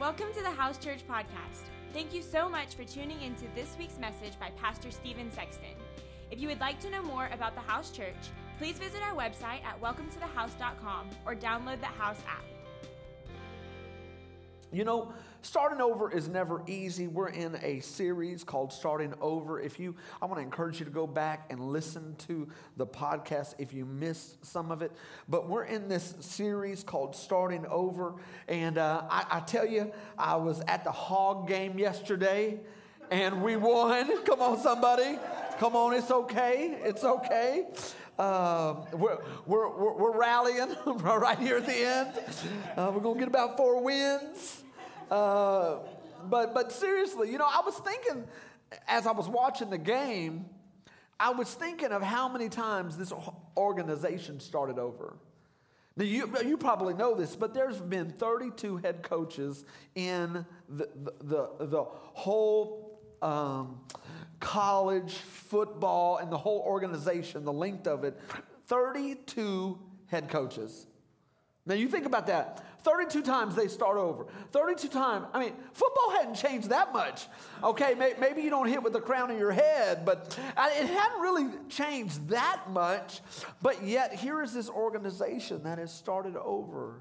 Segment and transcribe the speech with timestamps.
[0.00, 1.68] Welcome to the House Church Podcast.
[1.92, 5.76] Thank you so much for tuning into this week's message by Pastor Steven Sexton.
[6.32, 8.16] If you would like to know more about the House Church,
[8.58, 12.42] please visit our website at welcometothehouse.com or download the House app.
[14.74, 15.12] You know,
[15.42, 17.06] starting over is never easy.
[17.06, 19.60] We're in a series called Starting Over.
[19.60, 23.54] If you, I want to encourage you to go back and listen to the podcast
[23.58, 24.90] if you missed some of it.
[25.28, 28.14] But we're in this series called Starting Over.
[28.48, 32.58] And uh, I, I tell you, I was at the hog game yesterday
[33.12, 34.24] and we won.
[34.24, 35.20] Come on, somebody.
[35.60, 36.80] Come on, it's okay.
[36.82, 37.66] It's okay.
[38.18, 42.08] Uh, we're, we're, we're, rallying right here at the end.
[42.76, 44.63] Uh, we're going to get about four wins.
[45.10, 45.76] Uh,
[46.28, 48.24] but, but seriously, you know, I was thinking
[48.88, 50.46] as I was watching the game,
[51.18, 53.12] I was thinking of how many times this
[53.56, 55.16] organization started over.
[55.96, 61.12] Now, you, you probably know this, but there's been 32 head coaches in the, the,
[61.20, 63.80] the, the whole um,
[64.40, 68.18] college football and the whole organization, the length of it.
[68.66, 70.86] 32 head coaches.
[71.64, 72.64] Now, you think about that.
[72.84, 74.26] 32 times they start over.
[74.52, 75.26] 32 times.
[75.32, 77.26] I mean, football hadn't changed that much.
[77.62, 81.48] Okay, maybe you don't hit with the crown of your head, but it hadn't really
[81.68, 83.20] changed that much.
[83.62, 87.00] But yet, here is this organization that has started over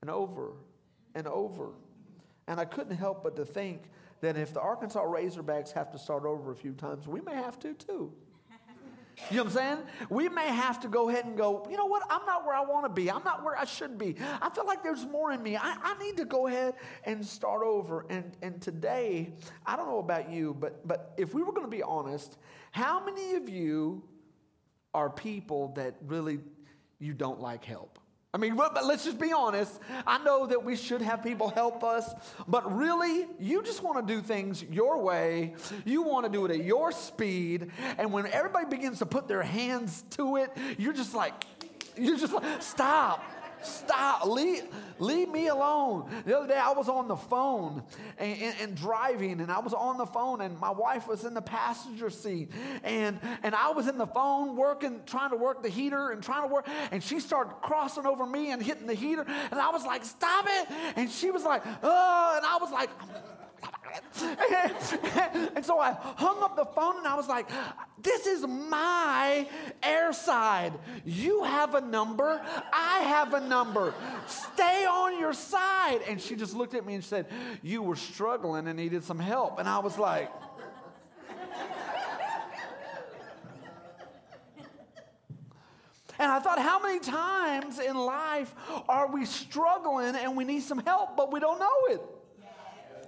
[0.00, 0.54] and over
[1.14, 1.72] and over.
[2.48, 3.82] And I couldn't help but to think
[4.22, 7.58] that if the Arkansas Razorbacks have to start over a few times, we may have
[7.60, 8.12] to too.
[9.30, 9.78] You know what I'm saying?
[10.10, 12.02] We may have to go ahead and go, you know what?
[12.10, 13.10] I'm not where I want to be.
[13.10, 14.14] I'm not where I should be.
[14.40, 15.56] I feel like there's more in me.
[15.56, 18.06] I, I need to go ahead and start over.
[18.10, 19.32] And, and today,
[19.64, 22.36] I don't know about you, but, but if we were going to be honest,
[22.72, 24.02] how many of you
[24.92, 26.38] are people that really
[26.98, 27.98] you don't like help?
[28.36, 29.80] I mean, but let's just be honest.
[30.06, 32.12] I know that we should have people help us,
[32.46, 35.54] but really, you just want to do things your way.
[35.86, 37.70] You want to do it at your speed.
[37.96, 41.46] And when everybody begins to put their hands to it, you're just like,
[41.96, 43.24] you're just like, stop.
[43.62, 44.26] Stop.
[44.26, 44.64] Leave,
[44.98, 46.10] leave me alone.
[46.24, 47.82] The other day I was on the phone
[48.18, 51.34] and, and, and, driving, and I was on the phone, and my wife was in
[51.34, 52.50] the passenger seat.
[52.84, 56.42] And, and I was in the phone working, trying to work the heater and trying
[56.42, 56.68] to work.
[56.90, 59.24] And she started crossing over me and hitting the heater.
[59.50, 60.68] And I was like, stop it.
[60.96, 62.34] And she was like, oh.
[62.36, 62.90] And I was like,
[65.54, 67.48] and so I hung up the phone and I was like,
[68.02, 69.46] this is my
[69.82, 70.72] air side.
[71.04, 72.40] You have a number,
[72.72, 73.94] I have a number.
[74.26, 76.00] Stay on your side.
[76.08, 77.26] And she just looked at me and said,
[77.62, 79.58] You were struggling and needed some help.
[79.58, 80.30] And I was like,
[86.18, 88.54] And I thought, how many times in life
[88.88, 92.00] are we struggling and we need some help, but we don't know it?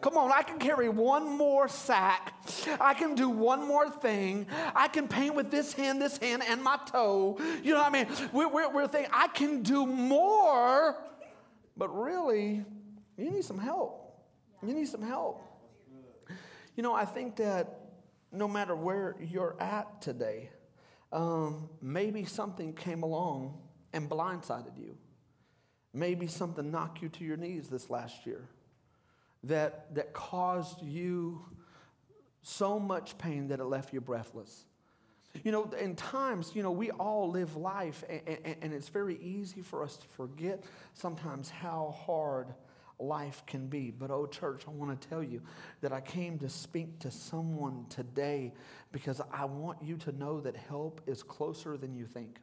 [0.00, 2.34] Come on, I can carry one more sack.
[2.80, 4.46] I can do one more thing.
[4.74, 7.38] I can paint with this hand, this hand, and my toe.
[7.62, 8.06] You know what I mean?
[8.32, 10.96] We're, we're, we're thinking, I can do more.
[11.76, 12.64] But really,
[13.16, 14.20] you need some help.
[14.62, 15.44] You need some help.
[16.76, 17.80] You know, I think that
[18.30, 20.50] no matter where you're at today,
[21.12, 23.58] um, maybe something came along
[23.92, 24.96] and blindsided you.
[25.92, 28.48] Maybe something knocked you to your knees this last year
[29.44, 31.44] that, that caused you
[32.42, 34.64] so much pain that it left you breathless.
[35.44, 39.16] You know, in times, you know, we all live life, and, and, and, it's very
[39.18, 42.54] easy for us to forget sometimes how hard
[42.98, 43.90] life can be.
[43.90, 45.42] But, oh, church, I want to tell you
[45.82, 48.52] that I came to speak to someone today
[48.90, 52.40] because I want you to know that help is closer than you think.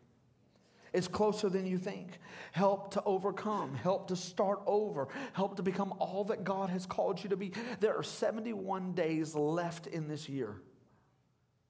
[0.93, 2.19] It's closer than you think.
[2.51, 7.21] Help to overcome, help to start over, help to become all that God has called
[7.23, 7.51] you to be.
[7.79, 10.61] There are 71 days left in this year.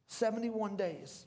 [0.07, 1.25] 71 days.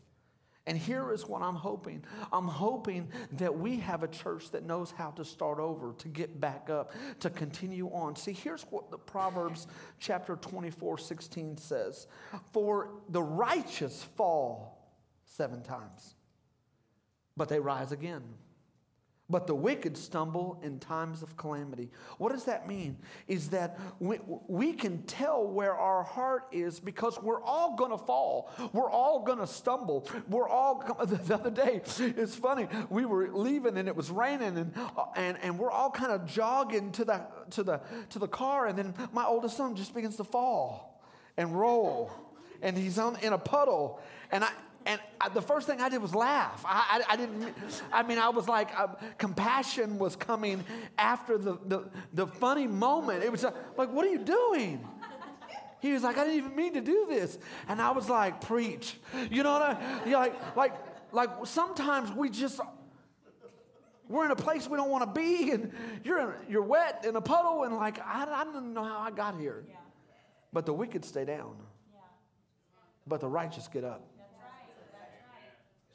[0.69, 2.05] And here is what I'm hoping.
[2.31, 6.39] I'm hoping that we have a church that knows how to start over, to get
[6.39, 8.17] back up, to continue on.
[8.17, 9.67] See, here's what the Proverbs
[9.99, 12.07] chapter 24, 16 says
[12.53, 14.93] For the righteous fall
[15.25, 16.15] seven times
[17.39, 18.23] but they rise again.
[19.31, 21.91] But the wicked stumble in times of calamity.
[22.17, 22.97] What does that mean?
[23.27, 27.99] Is that we, we can tell where our heart is because we're all going to
[27.99, 28.51] fall.
[28.73, 30.09] We're all going to stumble.
[30.31, 34.73] We're all, the other day, it's funny, we were leaving and it was raining and,
[34.97, 37.21] uh, and, and we're all kind of jogging to the,
[37.51, 41.03] to, the, to the car and then my oldest son just begins to fall
[41.37, 42.11] and roll
[42.63, 44.01] and he's on, in a puddle.
[44.33, 44.51] And I,
[44.87, 46.65] and I, the first thing I did was laugh.
[46.67, 47.55] I, I, I didn't,
[47.93, 48.89] I mean, I was like, uh,
[49.19, 50.65] compassion was coming
[50.97, 53.23] after the, the, the funny moment.
[53.23, 54.87] It was like, what are you doing?
[55.81, 57.39] He was like, I didn't even mean to do this.
[57.69, 58.97] And I was like, preach.
[59.31, 60.15] You know what I mean?
[60.15, 60.75] Like, like,
[61.13, 62.61] like sometimes we just,
[64.09, 65.71] we're in a place we don't want to be, and
[66.03, 69.11] you're, in, you're wet in a puddle, and like, I, I don't know how I
[69.11, 69.65] got here.
[69.69, 69.77] Yeah.
[70.53, 71.57] But the wicked stay down,
[71.93, 72.01] yeah.
[73.07, 74.01] but the righteous get up.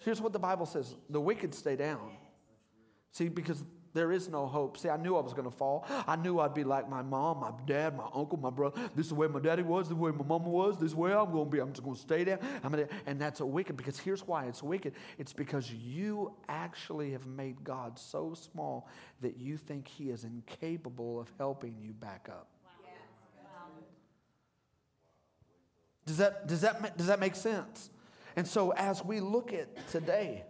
[0.04, 2.18] Here's what the Bible says the wicked stay down.
[3.12, 3.64] See, because
[3.94, 4.78] there is no hope.
[4.78, 5.86] See, I knew I was going to fall.
[6.08, 8.82] I knew I'd be like my mom, my dad, my uncle, my brother.
[8.96, 10.92] This is the way my daddy was, this is the way my mama was, this
[10.92, 11.60] is where I'm going to be.
[11.60, 12.40] I'm just going to stay there.
[12.64, 14.94] I'm gonna, and that's a wicked because here's why it's wicked.
[15.20, 18.90] It's because you actually have made God so small
[19.22, 22.48] that you think he is incapable of helping you back up.
[26.06, 27.90] Does that, does, that, does that make sense?
[28.36, 30.44] And so, as we look at today,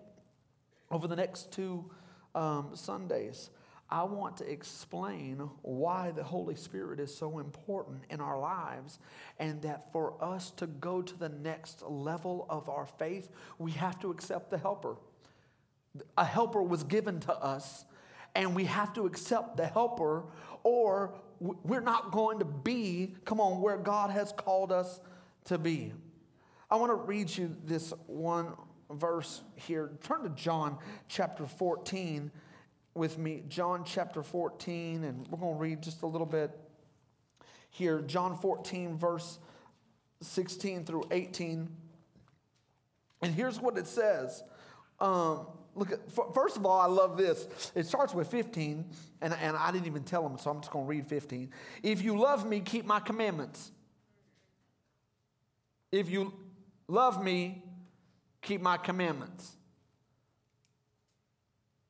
[0.89, 1.89] over the next two
[2.35, 3.50] um, Sundays,
[3.89, 9.00] I want to explain why the Holy Spirit is so important in our lives,
[9.38, 14.00] and that for us to go to the next level of our faith, we have
[14.00, 14.95] to accept the helper.
[16.18, 17.86] A helper was given to us,
[18.33, 20.24] and we have to accept the helper,
[20.63, 25.01] or we're not going to be, come on, where God has called us
[25.45, 25.94] to be.
[26.73, 28.53] I want to read you this one
[28.89, 29.91] verse here.
[30.01, 32.31] Turn to John chapter 14
[32.95, 33.43] with me.
[33.47, 36.49] John chapter 14, and we're going to read just a little bit
[37.69, 38.01] here.
[38.01, 39.37] John 14, verse
[40.21, 41.69] 16 through 18.
[43.21, 44.41] And here's what it says.
[44.99, 45.45] Um,
[45.75, 45.99] look at,
[46.33, 47.71] first of all, I love this.
[47.75, 48.83] It starts with 15,
[49.21, 51.51] and, and I didn't even tell them, so I'm just going to read 15.
[51.83, 53.71] If you love me, keep my commandments.
[55.91, 56.33] If you
[56.88, 57.63] love me,
[58.41, 59.51] keep my commandments.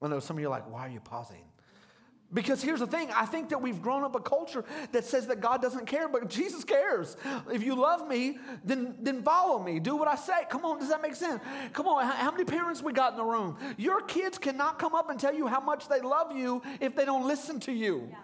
[0.01, 1.45] I know some of you are like, why are you pausing?
[2.33, 5.39] Because here's the thing I think that we've grown up a culture that says that
[5.39, 7.15] God doesn't care, but Jesus cares.
[7.51, 9.79] If you love me, then, then follow me.
[9.79, 10.33] Do what I say.
[10.49, 11.41] Come on, does that make sense?
[11.73, 13.57] Come on, how many parents we got in the room?
[13.77, 17.05] Your kids cannot come up and tell you how much they love you if they
[17.05, 18.07] don't listen to you.
[18.09, 18.17] Yeah.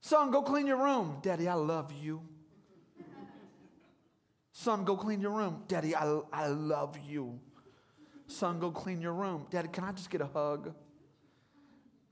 [0.00, 1.18] Son, go clean your room.
[1.22, 2.22] Daddy, I love you.
[4.62, 5.64] Son, go clean your room.
[5.66, 7.40] Daddy, I, I love you.
[8.28, 9.44] Son, go clean your room.
[9.50, 10.72] Daddy, can I just get a hug?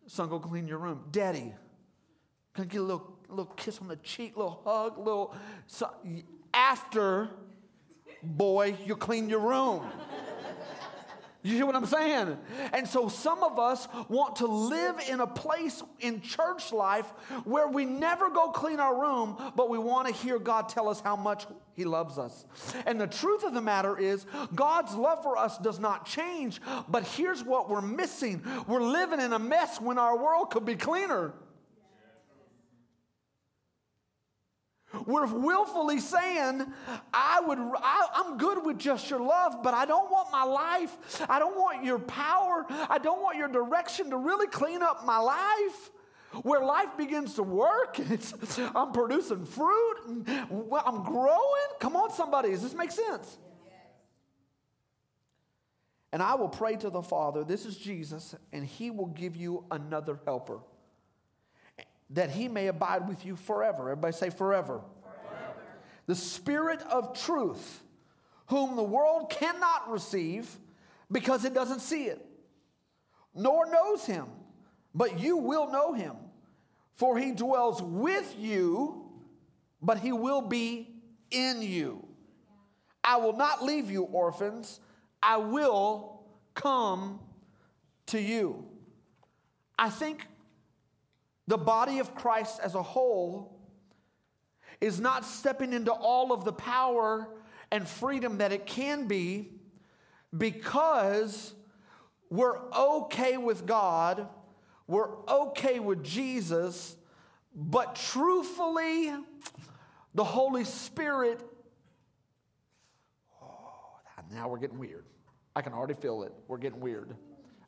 [0.09, 1.05] Son, go clean your room.
[1.13, 1.55] Daddy,
[2.53, 5.33] can I get a little, little kiss on the cheek, little hug, little.
[5.69, 5.93] So,
[6.53, 7.31] after,
[8.21, 9.89] boy, you clean your room.
[11.43, 12.37] You hear what I'm saying?
[12.75, 17.07] And so some of us want to live in a place in church life
[17.45, 21.01] where we never go clean our room, but we want to hear God tell us
[21.01, 22.45] how much He loves us.
[22.85, 27.05] And the truth of the matter is, God's love for us does not change, but
[27.05, 31.33] here's what we're missing we're living in a mess when our world could be cleaner.
[35.07, 36.67] We're willfully saying,
[37.13, 41.25] I would, I, I'm good with just your love, but I don't want my life.
[41.29, 42.67] I don't want your power.
[42.69, 45.91] I don't want your direction to really clean up my life.
[46.43, 47.99] Where life begins to work,
[48.75, 51.69] I'm producing fruit, I'm growing.
[51.81, 53.37] Come on, somebody, does this make sense?
[56.13, 59.65] And I will pray to the Father, this is Jesus, and he will give you
[59.71, 60.61] another helper
[62.11, 63.91] that he may abide with you forever.
[63.91, 64.81] Everybody say forever.
[65.03, 65.55] forever.
[66.07, 67.83] The Spirit of truth,
[68.47, 70.49] whom the world cannot receive
[71.11, 72.25] because it doesn't see it,
[73.35, 74.27] nor knows him,
[74.95, 76.17] but you will know him,
[76.95, 79.09] for he dwells with you,
[79.81, 80.89] but he will be
[81.31, 82.07] in you.
[83.03, 84.81] I will not leave you orphans,
[85.23, 86.23] I will
[86.55, 87.21] come
[88.07, 88.67] to you.
[89.79, 90.27] I think
[91.51, 93.59] the body of Christ as a whole
[94.81, 97.29] is not stepping into all of the power
[97.73, 99.49] and freedom that it can be
[100.37, 101.53] because
[102.31, 104.29] we're okay with God,
[104.87, 106.95] we're okay with Jesus,
[107.53, 109.13] but truthfully,
[110.15, 111.41] the Holy Spirit.
[113.43, 113.99] Oh,
[114.33, 115.05] now we're getting weird.
[115.57, 116.33] I can already feel it.
[116.47, 117.17] We're getting weird.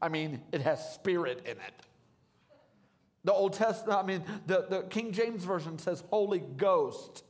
[0.00, 1.86] I mean, it has spirit in it.
[3.24, 7.24] The Old Testament, I mean, the, the King James Version says Holy Ghost.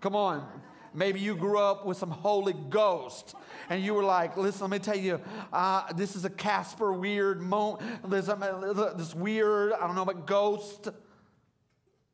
[0.00, 0.46] Come on.
[0.94, 3.34] Maybe you grew up with some Holy Ghost
[3.70, 5.20] and you were like, listen, let me tell you,
[5.52, 8.10] uh, this is a Casper weird moment.
[8.10, 10.88] This, this weird, I don't know about ghost.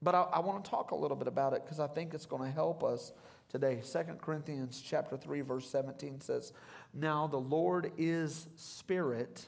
[0.00, 2.26] But I, I want to talk a little bit about it because I think it's
[2.26, 3.12] going to help us
[3.48, 3.80] today.
[3.82, 6.52] 2 Corinthians chapter 3 verse 17 says,
[6.94, 9.46] "Now the Lord is spirit,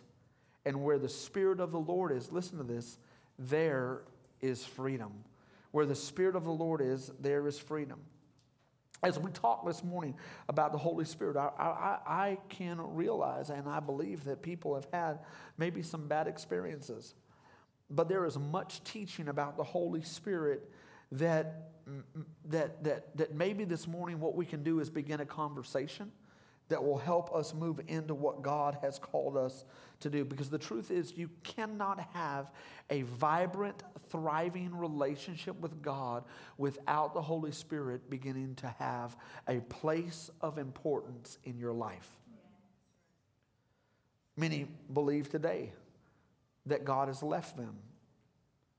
[0.65, 2.99] and where the spirit of the Lord is, listen to this,
[3.41, 4.03] there
[4.41, 5.25] is freedom."
[5.73, 8.01] Where the Spirit of the Lord is, there is freedom.
[9.03, 10.15] As we talk this morning
[10.49, 14.87] about the Holy Spirit, I, I, I can realize and I believe that people have
[14.93, 15.21] had
[15.57, 17.15] maybe some bad experiences.
[17.89, 20.71] But there is much teaching about the Holy Spirit
[21.13, 21.71] that,
[22.47, 26.13] that, that, that maybe this morning what we can do is begin a conversation
[26.71, 29.65] that will help us move into what God has called us
[30.00, 30.25] to do.
[30.25, 32.50] Because the truth is, you cannot have
[32.89, 36.25] a vibrant, thriving relationship with God
[36.57, 42.09] without the Holy Spirit beginning to have a place of importance in your life.
[44.37, 45.73] Many believe today
[46.67, 47.77] that God has left them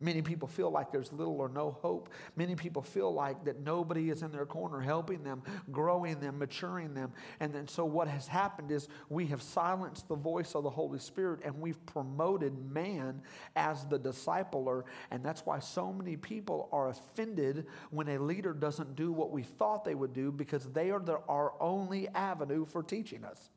[0.02, 2.10] Many people feel like there's little or no hope.
[2.36, 6.96] Many people feel like that nobody is in their corner helping them, growing them, maturing
[6.96, 7.14] them.
[7.40, 10.98] And then so what has happened is we have silenced the voice of the Holy
[10.98, 13.22] Spirit and we've promoted man
[13.56, 14.84] as the discipler.
[15.12, 19.44] And that's why so many people are offended when a leader doesn't do what we
[19.44, 23.52] thought they would do because they are the, our only avenue for teaching us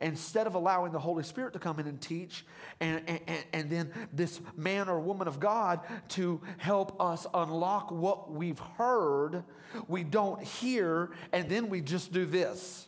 [0.00, 2.46] instead of allowing the Holy Spirit to come in and teach,
[2.80, 8.30] and, and, and then this man or woman of God to help us unlock what
[8.30, 9.42] we've heard,
[9.88, 12.86] we don't hear, and then we just do this.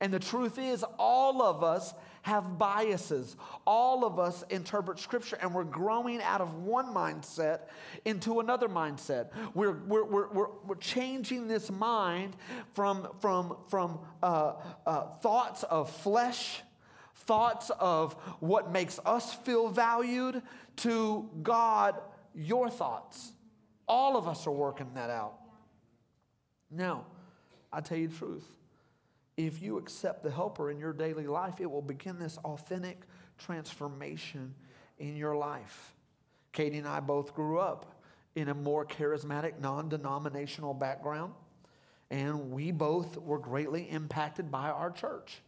[0.00, 3.36] And the truth is, all of us have biases.
[3.66, 7.60] All of us interpret Scripture, and we're growing out of one mindset
[8.04, 9.28] into another mindset.
[9.54, 12.36] We're, we're, we're, we're, we're changing this mind
[12.74, 14.54] from, from, from uh,
[14.86, 16.62] uh, thoughts of flesh,
[17.16, 20.42] thoughts of what makes us feel valued,
[20.76, 22.00] to God,
[22.34, 23.32] your thoughts.
[23.88, 25.34] All of us are working that out.
[26.70, 27.06] Now,
[27.72, 28.46] I tell you the truth
[29.36, 33.02] if you accept the helper in your daily life, it will begin this authentic
[33.38, 34.54] transformation
[34.98, 35.94] in your life.
[36.52, 38.00] Katie and I both grew up
[38.34, 41.32] in a more charismatic, non denominational background,
[42.10, 45.40] and we both were greatly impacted by our church.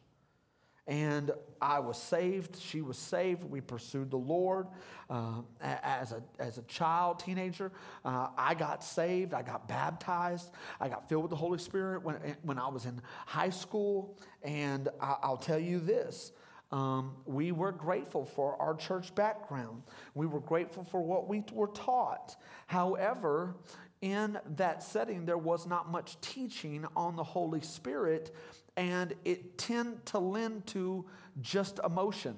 [0.87, 2.61] And I was saved.
[2.61, 3.45] She was saved.
[3.45, 4.67] We pursued the Lord.
[5.09, 7.71] Uh, as, a, as a child, teenager,
[8.05, 9.33] uh, I got saved.
[9.33, 10.51] I got baptized.
[10.81, 14.19] I got filled with the Holy Spirit when, when I was in high school.
[14.43, 16.33] And I, will tell you this
[16.73, 19.83] um, we were grateful for our church background,
[20.15, 22.37] we were grateful for what we were taught.
[22.67, 23.57] However,
[24.01, 28.35] in that setting, there was not much teaching on the Holy Spirit
[28.77, 31.05] and it tend to lend to
[31.41, 32.37] just emotion.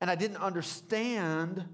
[0.00, 1.64] And I didn't understand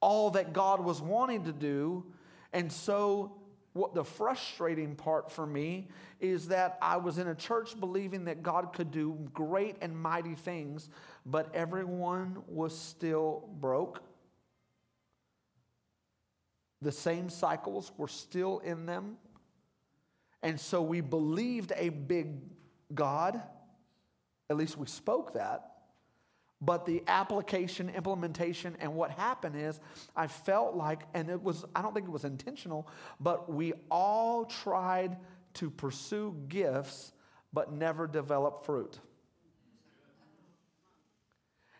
[0.00, 2.04] all that God was wanting to do.
[2.52, 3.36] And so,
[3.72, 5.88] what the frustrating part for me
[6.20, 10.34] is that I was in a church believing that God could do great and mighty
[10.34, 10.90] things,
[11.24, 14.02] but everyone was still broke.
[16.82, 19.16] The same cycles were still in them.
[20.42, 22.40] And so we believed a big
[22.94, 23.40] God,
[24.50, 25.68] at least we spoke that.
[26.60, 29.80] But the application, implementation, and what happened is
[30.14, 34.44] I felt like, and it was, I don't think it was intentional, but we all
[34.44, 35.16] tried
[35.54, 37.12] to pursue gifts
[37.52, 38.98] but never develop fruit.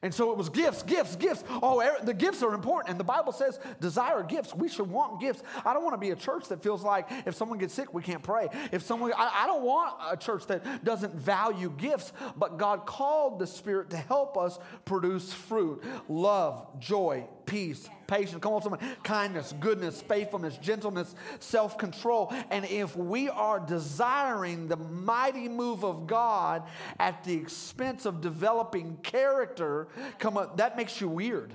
[0.02, 1.44] And so it was gifts, gifts, gifts.
[1.62, 2.90] Oh, er, the gifts are important.
[2.90, 4.52] And the Bible says, desire gifts.
[4.52, 5.44] We should want gifts.
[5.64, 8.02] I don't want to be a church that feels like if someone gets sick, we
[8.02, 8.48] can't pray.
[8.72, 13.38] If someone, I, I don't want a church that doesn't value gifts, but God called
[13.38, 18.42] the Spirit to help us produce fruit love, joy, peace, patience.
[18.42, 18.80] Come on, someone.
[19.02, 22.32] Kindness, goodness, faithfulness, gentleness, self control.
[22.50, 26.64] And if we are desiring the mighty move of God
[26.98, 29.88] at the expense of developing character,
[30.18, 31.54] come on, that makes you weird.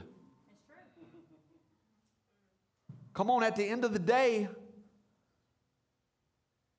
[3.13, 4.47] Come on, at the end of the day,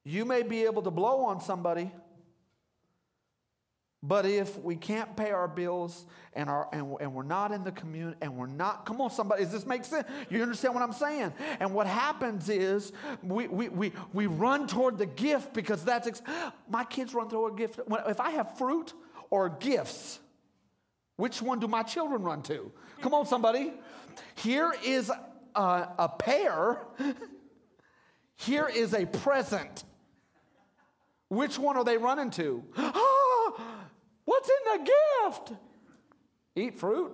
[0.04, 1.90] you may be able to blow on somebody
[4.02, 7.72] but if we can't pay our bills and, our, and, and we're not in the
[7.72, 10.06] community and we're not, come on, somebody, does this make sense?
[10.30, 11.32] You understand what I'm saying?
[11.58, 12.92] And what happens is
[13.24, 16.22] we, we, we, we run toward the gift because that's, ex-
[16.70, 17.80] my kids run toward a gift.
[18.06, 18.92] If I have fruit
[19.30, 20.20] or gifts,
[21.16, 22.70] which one do my children run to?
[23.00, 23.72] Come on, somebody.
[24.36, 25.10] Here is
[25.56, 25.60] a,
[25.98, 26.78] a pear,
[28.36, 29.82] here is a present.
[31.30, 32.64] Which one are they running to?
[32.76, 33.17] Oh,
[34.48, 34.90] What's in the
[35.30, 35.60] gift?
[36.56, 37.12] Eat fruit?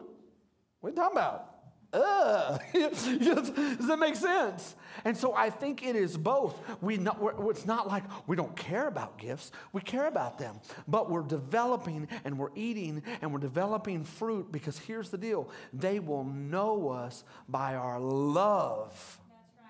[0.81, 1.51] What are you talking about?
[1.93, 2.61] Ugh.
[2.73, 4.75] Does that make sense?
[5.05, 6.61] And so I think it is both.
[6.81, 10.61] We not, it's not like we don't care about gifts, we care about them.
[10.89, 16.01] But we're developing and we're eating and we're developing fruit because here's the deal they
[16.01, 19.21] will know us by our love.
[19.59, 19.67] Right.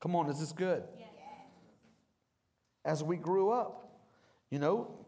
[0.00, 0.82] Come on, is this good?
[0.98, 1.08] Yes.
[2.84, 4.00] As we grew up,
[4.50, 5.01] you know,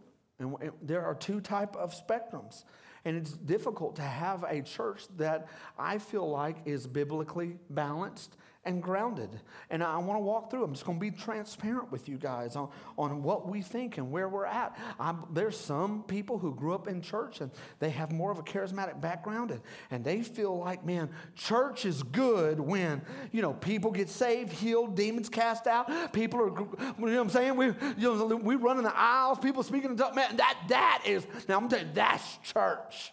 [0.44, 2.64] and there are two type of spectrums.
[3.04, 5.48] And it's difficult to have a church that
[5.78, 8.36] I feel like is biblically balanced
[8.66, 9.28] and grounded.
[9.70, 10.64] And I want to walk through.
[10.64, 14.10] I'm just going to be transparent with you guys on, on what we think and
[14.10, 14.78] where we're at.
[14.98, 18.42] I'm, there's some people who grew up in church and they have more of a
[18.42, 23.02] charismatic background and, and they feel like, man, church is good when,
[23.32, 26.12] you know, people get saved, healed, demons cast out.
[26.12, 27.56] People are, you know what I'm saying?
[27.56, 30.16] We, you know, we run in the aisles, people speaking in tongues.
[30.16, 33.12] Man, that, that is, now I'm telling you, that's church.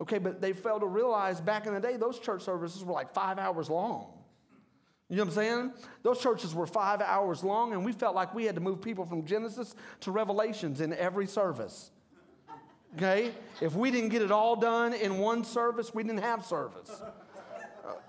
[0.00, 3.14] Okay, but they failed to realize back in the day, those church services were like
[3.14, 4.06] five hours long.
[5.14, 5.72] You know what I'm saying?
[6.02, 9.06] Those churches were five hours long, and we felt like we had to move people
[9.06, 11.92] from Genesis to Revelations in every service.
[12.96, 13.30] Okay?
[13.60, 17.00] If we didn't get it all done in one service, we didn't have service.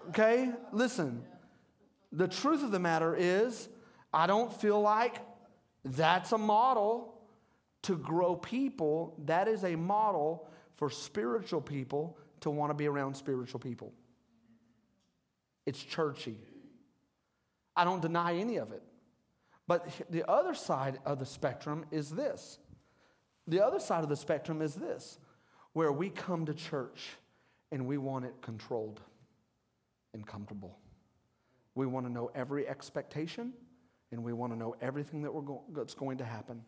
[0.10, 0.50] Okay?
[0.72, 1.22] Listen,
[2.12, 3.70] the truth of the matter is,
[4.12, 5.18] I don't feel like
[5.84, 7.22] that's a model
[7.84, 9.14] to grow people.
[9.26, 13.94] That is a model for spiritual people to want to be around spiritual people.
[15.68, 16.40] It's churchy.
[17.76, 18.84] I don't deny any of it.
[19.68, 22.60] But the other side of the spectrum is this.
[23.48, 25.20] The other side of the spectrum is this,
[25.74, 27.18] where we come to church
[27.72, 29.02] and we want it controlled
[30.14, 30.80] and comfortable.
[31.76, 33.54] We want to know every expectation
[34.12, 36.64] and we want to know everything that we're go- that's going to happen.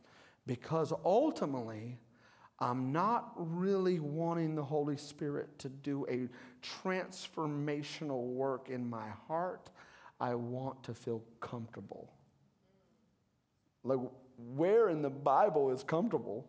[0.46, 1.98] Because ultimately,
[2.60, 6.28] I'm not really wanting the Holy Spirit to do a
[6.84, 9.70] transformational work in my heart.
[10.20, 12.12] I want to feel comfortable.
[13.84, 14.00] Like,
[14.56, 16.48] where in the Bible is comfortable?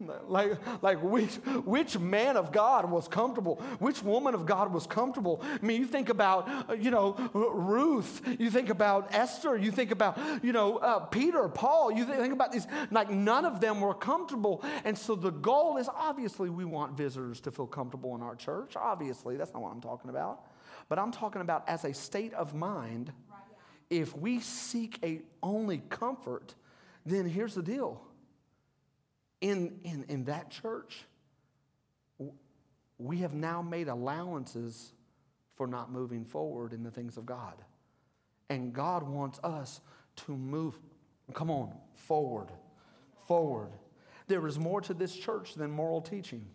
[0.28, 1.34] Like, like which,
[1.64, 3.56] which man of God was comfortable?
[3.78, 5.40] Which woman of God was comfortable?
[5.42, 9.92] I mean, you think about, uh, you know, Ruth, you think about Esther, you think
[9.92, 13.94] about, you know, uh, Peter, Paul, you think about these, like none of them were
[13.94, 14.64] comfortable.
[14.84, 18.74] And so the goal is obviously we want visitors to feel comfortable in our church.
[18.76, 20.44] Obviously, that's not what I'm talking about.
[20.88, 23.12] But I'm talking about as a state of mind,
[23.90, 26.54] if we seek a only comfort,
[27.06, 28.00] then here's the deal.
[29.40, 31.04] In, in, in that church,
[32.98, 34.92] we have now made allowances
[35.56, 37.54] for not moving forward in the things of God.
[38.48, 39.80] And God wants us
[40.16, 40.78] to move,
[41.32, 42.48] come on, forward,
[43.26, 43.70] forward.
[44.26, 46.46] There is more to this church than moral teaching.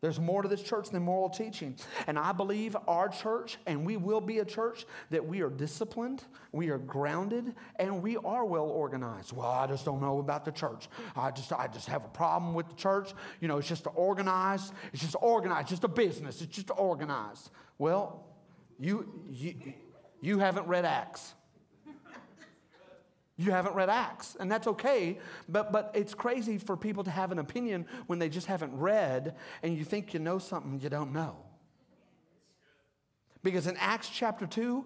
[0.00, 1.76] There's more to this church than moral teaching.
[2.06, 6.24] And I believe our church, and we will be a church, that we are disciplined,
[6.52, 9.32] we are grounded, and we are well organized.
[9.32, 10.88] Well, I just don't know about the church.
[11.14, 13.12] I just, I just have a problem with the church.
[13.40, 14.72] You know, it's just organized.
[14.92, 16.40] It's just organized, just a business.
[16.40, 17.50] It's just organized.
[17.76, 18.24] Well,
[18.78, 19.54] you, you,
[20.22, 21.34] you haven't read Acts.
[23.40, 27.32] You haven't read Acts, and that's okay, but, but it's crazy for people to have
[27.32, 31.10] an opinion when they just haven't read and you think you know something you don't
[31.10, 31.36] know.
[33.42, 34.84] Because in Acts chapter 2,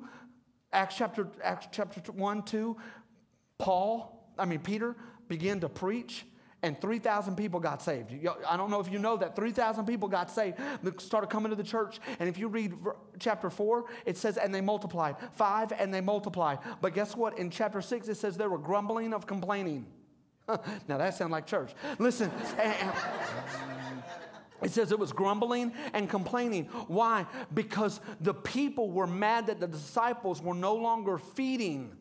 [0.72, 2.76] Acts chapter, Acts chapter 1, 2,
[3.58, 4.94] Paul, I mean, Peter
[5.26, 6.24] began to preach
[6.64, 8.10] and 3,000 people got saved.
[8.48, 9.36] I don't know if you know that.
[9.36, 10.56] 3,000 people got saved,
[10.96, 12.00] started coming to the church.
[12.18, 12.72] And if you read
[13.18, 15.16] chapter 4, it says, and they multiplied.
[15.32, 16.60] 5, and they multiplied.
[16.80, 17.38] But guess what?
[17.38, 19.84] In chapter 6, it says they were grumbling of complaining.
[20.48, 21.72] now that sounds like church.
[21.98, 22.30] Listen.
[24.62, 26.66] It says it was grumbling and complaining.
[26.86, 27.26] Why?
[27.52, 31.94] Because the people were mad that the disciples were no longer feeding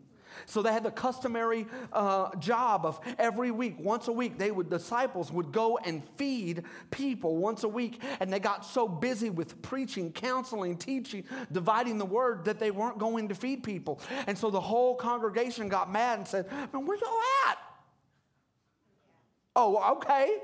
[0.46, 4.70] so they had the customary uh, job of every week, once a week, they would
[4.70, 9.62] disciples would go and feed people once a week, and they got so busy with
[9.62, 14.00] preaching, counseling, teaching, dividing the word that they weren't going to feed people.
[14.28, 17.58] And so the whole congregation got mad and said, "Man, where y'all at?"
[19.56, 20.38] Oh, okay,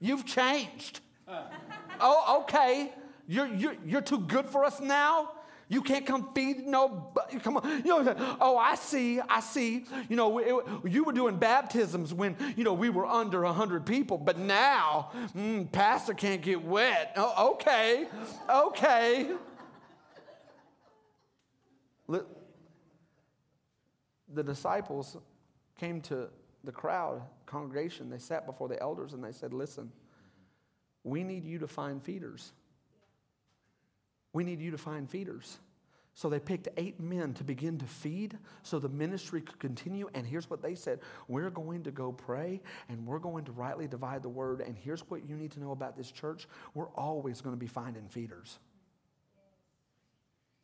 [0.00, 1.00] you've changed.
[2.00, 2.92] oh, okay,
[3.26, 5.30] you're, you're, you're too good for us now.
[5.68, 7.12] You can't come feed no.
[7.42, 7.82] Come on.
[7.84, 9.20] You know, oh, I see.
[9.20, 9.86] I see.
[10.08, 14.18] You know, it, you were doing baptisms when you know we were under hundred people,
[14.18, 17.12] but now, mm, pastor can't get wet.
[17.16, 18.06] Oh, okay,
[18.48, 19.30] okay.
[22.08, 22.26] The
[24.42, 25.16] disciples
[25.78, 26.28] came to
[26.64, 28.10] the crowd, congregation.
[28.10, 29.90] They sat before the elders and they said, "Listen,
[31.04, 32.52] we need you to find feeders."
[34.34, 35.58] We need you to find feeders.
[36.16, 40.08] So they picked eight men to begin to feed so the ministry could continue.
[40.14, 43.88] And here's what they said We're going to go pray and we're going to rightly
[43.88, 44.60] divide the word.
[44.60, 47.66] And here's what you need to know about this church we're always going to be
[47.66, 48.58] finding feeders.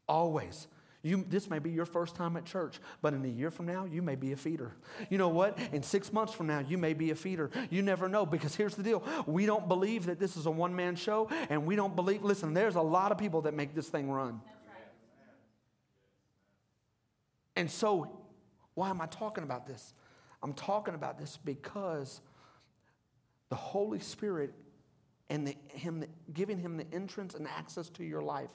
[0.07, 0.69] Always.
[1.03, 3.87] You, this may be your first time at church, but in a year from now,
[3.87, 4.73] you may be a feeder.
[5.09, 5.59] You know what?
[5.73, 7.51] In six months from now, you may be a feeder.
[7.71, 10.77] You never know because here's the deal we don't believe that this is a one
[10.77, 13.89] man show, and we don't believe, listen, there's a lot of people that make this
[13.89, 14.41] thing run.
[17.57, 18.21] And so,
[18.75, 19.95] why am I talking about this?
[20.43, 22.21] I'm talking about this because
[23.49, 24.55] the Holy Spirit
[25.29, 28.51] and the, him giving him the entrance and access to your life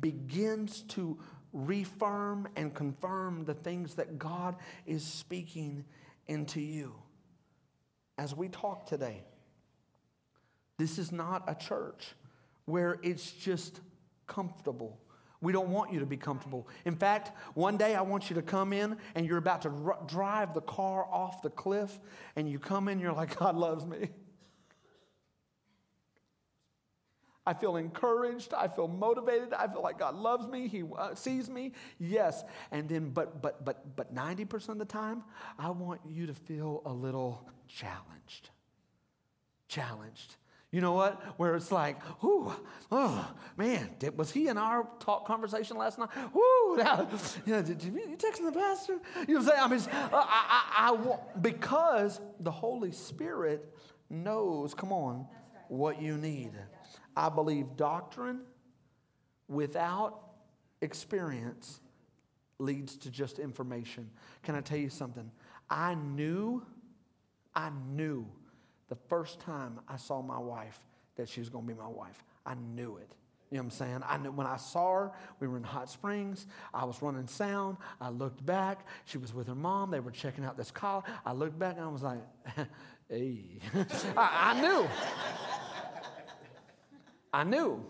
[0.00, 1.18] begins to
[1.52, 4.56] reaffirm and confirm the things that God
[4.86, 5.84] is speaking
[6.26, 6.94] into you.
[8.18, 9.22] As we talk today,
[10.78, 12.14] this is not a church
[12.64, 13.80] where it's just
[14.26, 14.98] comfortable.
[15.40, 16.66] We don't want you to be comfortable.
[16.84, 19.98] In fact, one day I want you to come in and you're about to r-
[20.06, 21.98] drive the car off the cliff,
[22.34, 24.08] and you come in, you're like, God loves me.
[27.46, 28.52] I feel encouraged.
[28.52, 29.52] I feel motivated.
[29.52, 30.66] I feel like God loves me.
[30.66, 31.72] He uh, sees me.
[31.98, 32.42] Yes.
[32.72, 35.22] And then, but, but, but, but 90% of the time,
[35.58, 38.50] I want you to feel a little challenged.
[39.68, 40.36] Challenged.
[40.72, 41.22] You know what?
[41.38, 42.52] Where it's like, whoo,
[42.90, 46.08] oh, man, did, was he in our talk conversation last night?
[46.34, 47.08] Whoo, now,
[47.46, 48.98] you know, did, did you text the pastor?
[49.28, 49.92] You know what I'm saying?
[49.92, 53.72] I mean, I, I, I, I, because the Holy Spirit
[54.10, 55.28] knows, come on,
[55.68, 56.52] what you need.
[57.16, 58.40] I believe doctrine
[59.48, 60.20] without
[60.82, 61.80] experience
[62.58, 64.10] leads to just information.
[64.42, 65.30] Can I tell you something?
[65.68, 66.64] I knew,
[67.54, 68.26] I knew
[68.88, 70.78] the first time I saw my wife
[71.16, 72.22] that she was going to be my wife.
[72.44, 73.14] I knew it.
[73.50, 74.00] You know what I'm saying?
[74.06, 76.46] I knew when I saw her, we were in Hot Springs.
[76.74, 77.76] I was running sound.
[78.00, 78.86] I looked back.
[79.04, 79.90] She was with her mom.
[79.92, 81.04] They were checking out this car.
[81.24, 82.22] I looked back and I was like,
[83.08, 83.60] hey.
[84.16, 84.88] I, I knew.
[87.36, 87.84] I knew.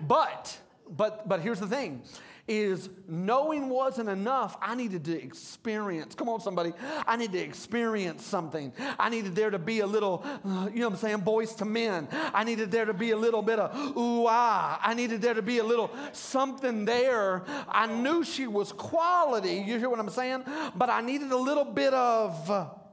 [0.00, 0.56] But,
[0.88, 2.02] but, but here's the thing
[2.46, 4.56] is knowing wasn't enough.
[4.60, 6.14] I needed to experience.
[6.14, 6.74] Come on, somebody.
[7.06, 8.70] I need to experience something.
[8.98, 11.68] I needed there to be a little, uh, you know what I'm saying, Boyz II
[11.68, 12.08] Men.
[12.12, 14.78] I needed there to be a little bit of ooh ah.
[14.82, 17.44] I needed there to be a little something there.
[17.66, 19.54] I knew she was quality.
[19.54, 20.44] You hear what I'm saying?
[20.76, 22.83] But I needed a little bit of.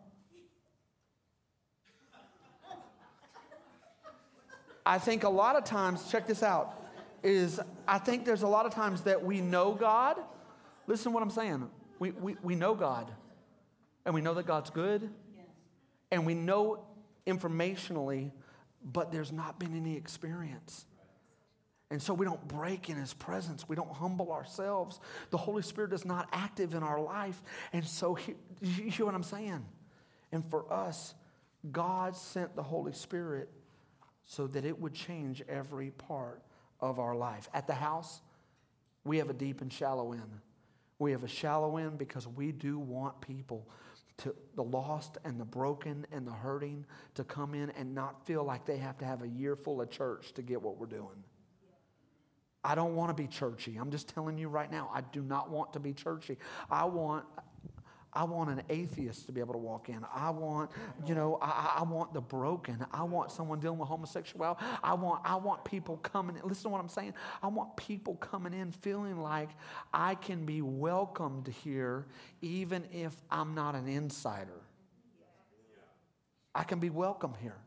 [4.85, 6.81] I think a lot of times, check this out,
[7.23, 10.17] is I think there's a lot of times that we know God.
[10.87, 11.69] Listen to what I'm saying.
[11.99, 13.11] We, we, we know God,
[14.05, 15.09] and we know that God's good,
[16.09, 16.83] and we know
[17.27, 18.31] informationally,
[18.83, 20.85] but there's not been any experience.
[21.91, 23.67] And so we don't break in his presence.
[23.67, 24.99] We don't humble ourselves.
[25.29, 27.39] The Holy Spirit is not active in our life.
[27.73, 29.65] And so, he, you hear what I'm saying?
[30.31, 31.13] And for us,
[31.69, 33.49] God sent the Holy Spirit
[34.25, 36.41] so that it would change every part
[36.79, 37.49] of our life.
[37.53, 38.21] At the house,
[39.03, 40.39] we have a deep and shallow end.
[40.99, 43.67] We have a shallow end because we do want people
[44.17, 48.43] to the lost and the broken and the hurting to come in and not feel
[48.43, 51.23] like they have to have a year full of church to get what we're doing.
[52.63, 53.77] I don't want to be churchy.
[53.77, 56.37] I'm just telling you right now, I do not want to be churchy.
[56.69, 57.25] I want
[58.13, 60.05] I want an atheist to be able to walk in.
[60.13, 60.71] I want,
[61.05, 62.85] you know, I, I want the broken.
[62.91, 64.61] I want someone dealing with homosexuality.
[64.83, 66.41] I want, I want people coming in.
[66.47, 67.13] Listen to what I'm saying.
[67.41, 69.49] I want people coming in feeling like
[69.93, 72.05] I can be welcomed here
[72.41, 74.61] even if I'm not an insider.
[76.53, 77.57] I can be welcome here.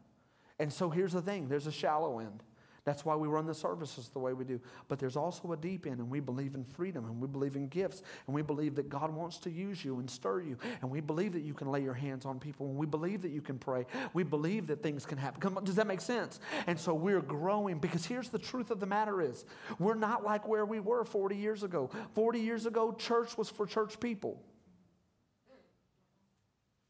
[0.59, 2.42] And so here's the thing there's a shallow end.
[2.85, 4.61] That's why we run the services the way we do.
[4.88, 7.68] But there's also a deep end, and we believe in freedom, and we believe in
[7.68, 11.01] gifts, and we believe that God wants to use you and stir you, and we
[11.01, 13.59] believe that you can lay your hands on people, and we believe that you can
[13.59, 13.87] pray.
[14.12, 15.40] We believe that things can happen.
[15.40, 16.40] Come on, does that make sense?
[16.66, 19.47] And so we're growing because here's the truth of the matter is
[19.79, 21.90] we're not like where we were 40 years ago.
[22.14, 24.42] 40 years ago, church was for church people.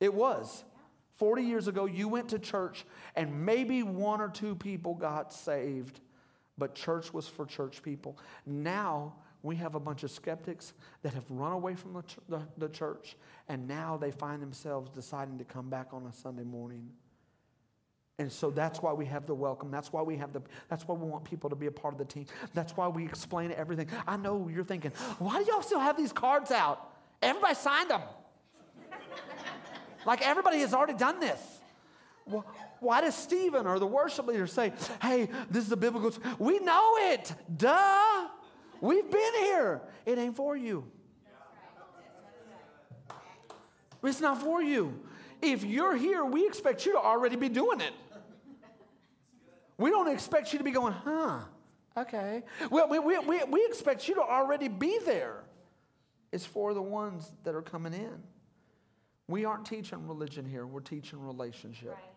[0.01, 0.65] It was.
[1.17, 6.01] 40 years ago, you went to church and maybe one or two people got saved,
[6.59, 8.19] but church was for church people.
[8.47, 10.73] Now, we have a bunch of skeptics
[11.03, 13.17] that have run away from the, the, the, church,
[13.49, 16.89] and now they find themselves deciding to come back on a Sunday morning.
[18.19, 19.71] And so that's why we have the welcome.
[19.71, 21.99] That's why we have the that's why we want people to be a part of
[21.99, 22.27] the team.
[22.55, 23.89] That's why we explain everything.
[24.07, 26.93] I know you're thinking, why do y'all still have these cards out?
[27.21, 28.03] Everybody signed them.
[30.07, 31.41] Like everybody has already done this.
[32.81, 36.13] Why does Steven or the worship leader say, hey, this is a biblical?
[36.39, 37.33] We know it.
[37.57, 38.29] Duh.
[38.81, 39.81] We've been here.
[40.07, 40.91] It ain't for you.
[44.03, 45.01] It's not for you.
[45.41, 47.93] If you're here, we expect you to already be doing it.
[49.77, 51.41] We don't expect you to be going, huh,
[51.97, 52.43] okay.
[52.71, 55.45] Well, we, we, we, we expect you to already be there.
[56.33, 58.23] It's for the ones that are coming in.
[59.27, 61.91] We aren't teaching religion here, we're teaching relationship.
[61.91, 62.15] Right.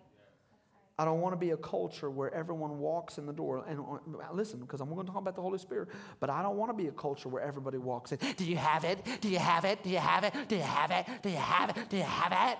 [1.00, 3.64] I don't want to be a culture where everyone walks in the door.
[3.68, 5.90] And uh, listen, because I'm going to talk about the Holy Spirit,
[6.20, 8.18] but I don't want to be a culture where everybody walks in.
[8.36, 9.06] Do you have it?
[9.22, 9.84] Do you have it?
[9.84, 10.34] Do you have it?
[10.48, 11.06] Do you have it?
[11.22, 11.90] Do you have it?
[11.90, 12.58] Do you have it?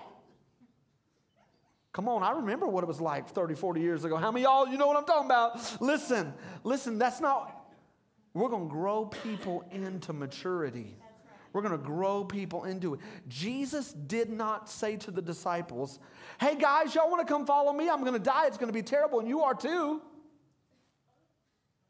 [1.92, 4.16] Come on, I remember what it was like 30, 40 years ago.
[4.16, 5.80] How many y'all, you know what I'm talking about?
[5.80, 6.32] Listen,
[6.62, 7.72] listen, that's not,
[8.34, 10.94] we're going to grow people into maturity.
[11.58, 13.00] We're going to grow people into it.
[13.26, 15.98] Jesus did not say to the disciples,
[16.38, 17.90] Hey guys, y'all want to come follow me?
[17.90, 18.46] I'm going to die.
[18.46, 20.00] It's going to be terrible, and you are too.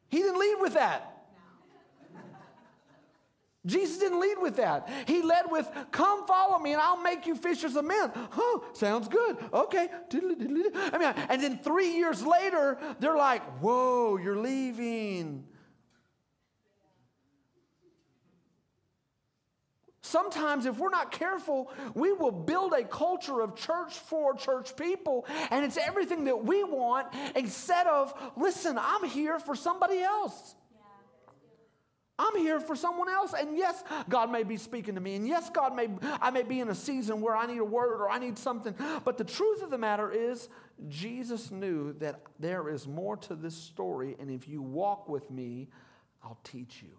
[0.09, 1.26] He didn't lead with that.
[3.66, 4.88] Jesus didn't lead with that.
[5.07, 8.11] He led with, Come follow me and I'll make you fishers of men.
[8.31, 9.37] Huh, sounds good.
[9.52, 9.90] Okay.
[10.14, 15.44] I mean, and then three years later, they're like, Whoa, you're leaving.
[20.09, 25.27] Sometimes, if we're not careful, we will build a culture of church for church people,
[25.51, 30.55] and it's everything that we want instead of, listen, I'm here for somebody else.
[32.18, 33.35] I'm here for someone else.
[33.38, 35.14] And yes, God may be speaking to me.
[35.14, 35.88] And yes, God may
[36.21, 38.75] I may be in a season where I need a word or I need something.
[39.05, 40.49] But the truth of the matter is,
[40.88, 44.16] Jesus knew that there is more to this story.
[44.18, 45.68] And if you walk with me,
[46.25, 46.99] I'll teach you.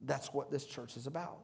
[0.00, 1.38] That's what this church is about.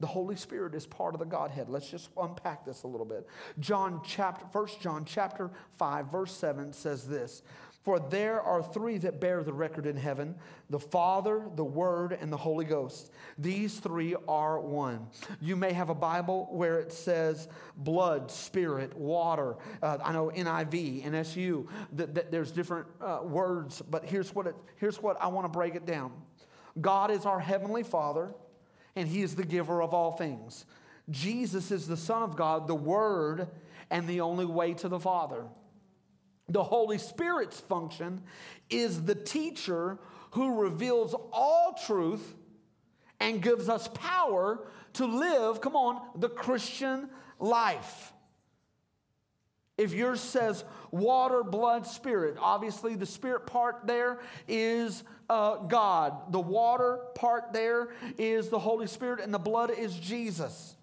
[0.00, 1.68] The Holy Spirit is part of the Godhead.
[1.68, 3.26] Let's just unpack this a little bit.
[3.58, 7.42] John chapter 1 John chapter 5 verse 7 says this,
[7.82, 10.36] "For there are three that bear the record in heaven,
[10.70, 13.10] the Father, the Word, and the Holy Ghost.
[13.38, 15.08] These three are one."
[15.40, 19.56] You may have a Bible where it says blood, spirit, water.
[19.82, 24.54] Uh, I know NIV, NSU, that, that there's different uh, words, but here's what it,
[24.76, 26.12] here's what I want to break it down.
[26.80, 28.34] God is our heavenly Father,
[28.96, 30.64] and He is the giver of all things.
[31.10, 33.48] Jesus is the Son of God, the Word,
[33.90, 35.44] and the only way to the Father.
[36.48, 38.22] The Holy Spirit's function
[38.70, 39.98] is the teacher
[40.32, 42.34] who reveals all truth
[43.20, 48.12] and gives us power to live, come on, the Christian life.
[49.78, 56.32] If yours says water, blood, spirit, obviously the spirit part there is uh, God.
[56.32, 60.74] The water part there is the Holy Spirit, and the blood is Jesus.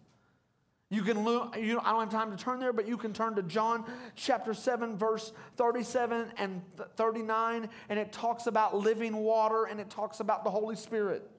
[0.90, 3.44] You can, you, I don't have time to turn there, but you can turn to
[3.44, 3.84] John
[4.16, 6.62] chapter 7, verse 37 and
[6.96, 11.30] 39, and it talks about living water and it talks about the Holy Spirit.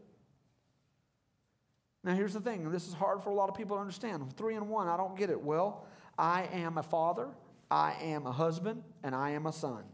[2.03, 4.37] Now, here's the thing, and this is hard for a lot of people to understand.
[4.37, 5.41] Three and one, I don't get it.
[5.41, 5.87] Well,
[6.19, 7.29] I am a father,
[7.71, 9.85] I am a husband, and I am a son.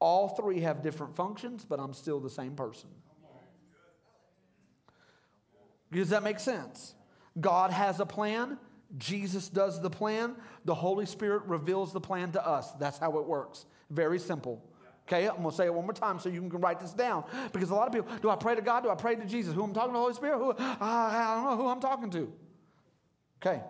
[0.00, 2.88] All three have different functions, but I'm still the same person.
[5.92, 6.94] Does that make sense?
[7.40, 8.58] God has a plan.
[8.98, 10.34] Jesus does the plan.
[10.64, 12.72] The Holy Spirit reveals the plan to us.
[12.72, 13.66] That's how it works.
[13.90, 14.62] Very simple.
[15.06, 17.24] Okay, I'm gonna say it one more time so you can write this down.
[17.52, 18.84] Because a lot of people, do I pray to God?
[18.84, 19.54] Do I pray to Jesus?
[19.54, 20.38] Who I'm talking to Holy Spirit?
[20.38, 22.32] Who I don't know who I'm talking to.
[23.40, 23.60] Okay.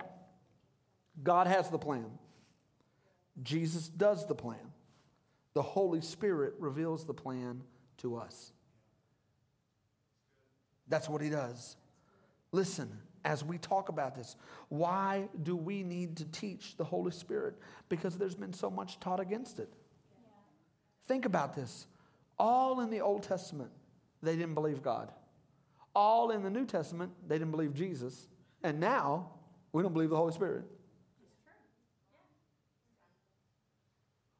[1.22, 2.06] God has the plan.
[3.42, 4.72] Jesus does the plan.
[5.54, 7.62] The Holy Spirit reveals the plan
[7.98, 8.52] to us.
[10.88, 11.76] That's what he does.
[12.50, 12.90] Listen,
[13.24, 14.36] as we talk about this,
[14.68, 17.54] why do we need to teach the Holy Spirit?
[17.88, 19.72] Because there's been so much taught against it.
[21.06, 21.86] Think about this.
[22.38, 23.70] All in the Old Testament,
[24.22, 25.12] they didn't believe God.
[25.94, 28.28] All in the New Testament, they didn't believe Jesus.
[28.62, 29.30] And now,
[29.72, 30.64] we don't believe the Holy Spirit.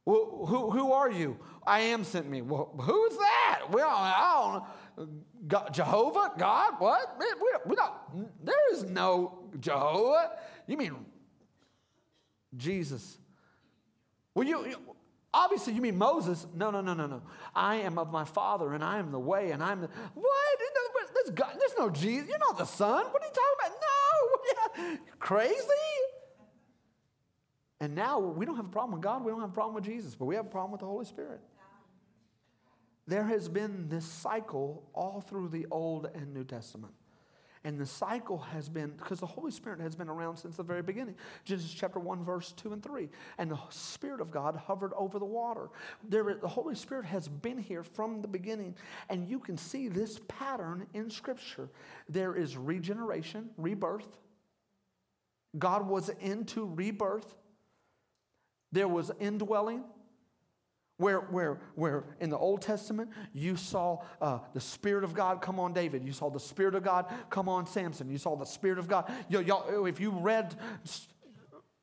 [0.04, 1.38] Well, who, who are you?
[1.64, 2.42] I am sent me.
[2.42, 3.62] Well, who's that?
[3.70, 4.60] Well, I
[4.96, 5.08] don't.
[5.46, 6.32] God, Jehovah?
[6.36, 6.74] God?
[6.78, 7.16] What?
[7.18, 7.26] We,
[7.66, 10.32] we don't, there is no Jehovah.
[10.66, 10.96] You mean
[12.56, 13.18] Jesus?
[14.34, 14.76] Well, you, you
[15.32, 16.46] obviously you mean Moses.
[16.54, 17.22] No, no, no, no, no.
[17.54, 20.58] I am of my Father, and I am the way, and I'm the what?
[21.14, 22.28] There's, God, there's no Jesus.
[22.28, 23.04] You're not the Son.
[23.06, 23.76] What are you talking
[24.76, 24.88] about?
[24.90, 25.62] No, crazy.
[27.82, 29.82] And now we don't have a problem with God, we don't have a problem with
[29.82, 31.40] Jesus, but we have a problem with the Holy Spirit.
[33.08, 36.94] There has been this cycle all through the Old and New Testament.
[37.64, 40.82] And the cycle has been, because the Holy Spirit has been around since the very
[40.82, 41.16] beginning.
[41.44, 43.08] Genesis chapter 1, verse 2 and 3.
[43.38, 45.68] And the Spirit of God hovered over the water.
[46.08, 48.76] There, the Holy Spirit has been here from the beginning.
[49.08, 51.68] And you can see this pattern in Scripture.
[52.08, 54.18] There is regeneration, rebirth.
[55.58, 57.34] God was into rebirth.
[58.72, 59.84] There was indwelling,
[60.96, 65.58] where, where, where in the Old Testament you saw uh, the Spirit of God come
[65.58, 68.78] on David, you saw the Spirit of God come on Samson, you saw the Spirit
[68.78, 69.10] of God.
[69.28, 70.54] You, y'all, if you read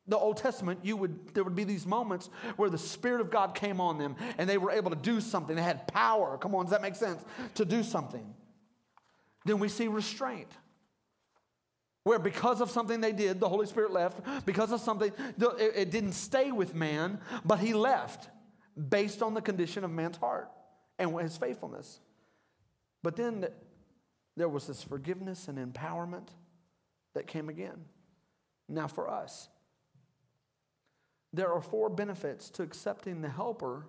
[0.07, 3.53] the Old Testament, you would there would be these moments where the Spirit of God
[3.53, 5.55] came on them and they were able to do something.
[5.55, 6.37] They had power.
[6.37, 7.23] Come on, does that make sense?
[7.55, 8.33] To do something.
[9.45, 10.51] Then we see restraint.
[12.09, 14.21] Where because of something they did, the Holy Spirit left.
[14.43, 15.13] Because of something,
[15.59, 18.29] it didn't stay with man, but he left
[18.89, 20.49] based on the condition of man's heart
[20.97, 21.99] and his faithfulness.
[23.03, 23.45] But then
[24.35, 26.29] there was this forgiveness and empowerment
[27.13, 27.85] that came again.
[28.67, 29.47] Now, for us,
[31.31, 33.85] there are four benefits to accepting the helper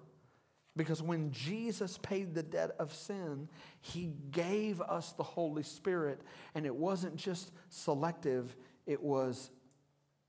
[0.76, 3.48] because when Jesus paid the debt of sin,
[3.80, 6.20] he gave us the Holy Spirit.
[6.54, 8.56] And it wasn't just selective,
[8.87, 9.50] it was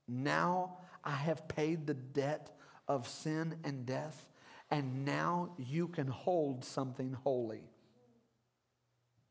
[0.08, 2.50] now I have paid the debt
[2.88, 4.26] of sin and death
[4.72, 7.60] and now you can hold something holy.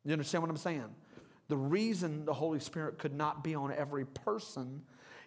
[0.06, 0.95] You understand what I'm saying?
[1.47, 4.84] The reason the Holy Spirit could not be on every person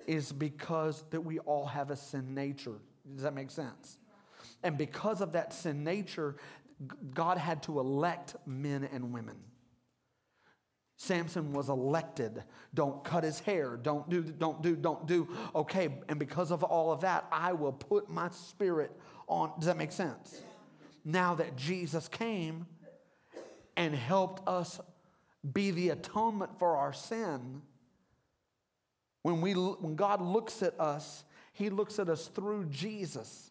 [0.07, 2.79] is because that we all have a sin nature.
[3.13, 3.99] Does that make sense?
[4.65, 6.37] And because of that sin nature,
[7.15, 9.37] God had to elect men and women.
[10.97, 12.43] Samson was elected.
[12.73, 13.77] Don't cut his hair.
[13.81, 15.29] Don't do, don't do, don't do.
[15.55, 18.91] Okay, and because of all of that, I will put my spirit
[19.29, 19.53] on.
[19.59, 20.43] Does that make sense?
[21.05, 22.67] Now that Jesus came
[23.77, 24.81] and helped us
[25.53, 27.61] be the atonement for our sin,
[29.23, 33.51] when, we, when God looks at us, He looks at us through Jesus.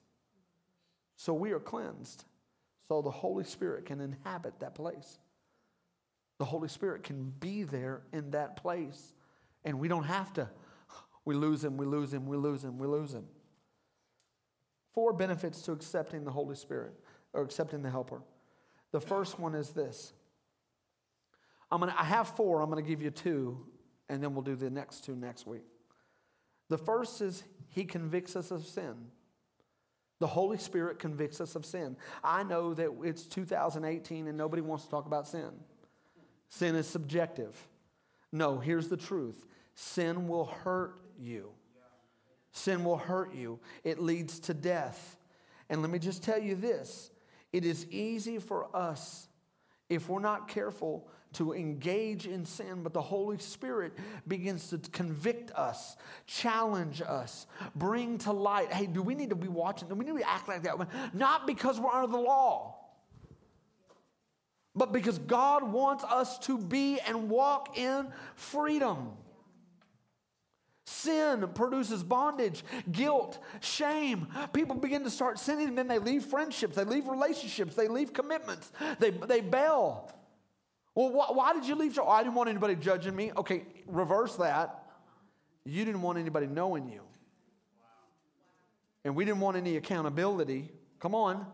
[1.24, 2.26] So we are cleansed.
[2.86, 5.20] So the Holy Spirit can inhabit that place.
[6.38, 9.16] The Holy Spirit can be there in that place.
[9.64, 10.50] And we don't have to.
[11.24, 13.24] We lose Him, we lose Him, we lose Him, we lose Him.
[14.94, 16.94] Four benefits to accepting the Holy Spirit
[17.32, 18.22] or accepting the Helper.
[18.92, 20.12] The first one is this.
[21.72, 23.66] I'm gonna, I have four, I'm going to give you two,
[24.10, 25.64] and then we'll do the next two next week.
[26.68, 29.06] The first is He convicts us of sin.
[30.24, 31.98] The Holy Spirit convicts us of sin.
[32.24, 35.50] I know that it's 2018 and nobody wants to talk about sin.
[36.48, 37.54] Sin is subjective.
[38.32, 41.50] No, here's the truth sin will hurt you.
[42.54, 45.18] Sin will hurt you, it leads to death.
[45.70, 47.12] And let me just tell you this
[47.52, 49.28] it is easy for us,
[49.90, 53.94] if we're not careful, to engage in sin, but the Holy Spirit
[54.28, 58.72] begins to convict us, challenge us, bring to light.
[58.72, 59.88] Hey, do we need to be watching?
[59.88, 60.76] Do we need to act like that?
[61.14, 62.76] Not because we're under the law,
[64.76, 69.12] but because God wants us to be and walk in freedom.
[70.86, 74.28] Sin produces bondage, guilt, shame.
[74.52, 78.14] People begin to start sinning and then they leave friendships, they leave relationships, they leave
[78.14, 80.12] commitments, they, they bail.
[80.96, 81.98] Well, wh- why did you leave?
[82.00, 83.32] Oh, I didn't want anybody judging me.
[83.36, 84.84] Okay, reverse that.
[85.66, 87.02] You didn't want anybody knowing you.
[89.06, 90.72] And we didn't want any accountability.
[91.00, 91.46] Come on.